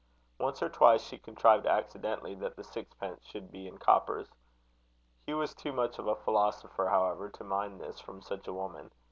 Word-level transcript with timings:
Once 0.39 0.63
or 0.63 0.69
twice 0.69 1.03
she 1.03 1.19
contrived 1.19 1.67
accidentally 1.67 2.33
that 2.33 2.55
the 2.55 2.63
sixpence 2.63 3.23
should 3.23 3.51
be 3.51 3.67
in 3.67 3.77
coppers. 3.77 4.31
Hugh 5.27 5.37
was 5.37 5.53
too 5.53 5.71
much 5.71 5.99
of 5.99 6.07
a 6.07 6.15
philosopher, 6.15 6.87
however, 6.89 7.29
to 7.29 7.43
mind 7.43 7.79
this 7.79 7.99
from 7.99 8.19
such 8.23 8.47
a 8.47 8.53
woman. 8.53 8.89